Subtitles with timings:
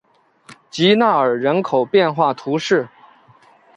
[0.71, 2.89] 吉纳尔人口变化图示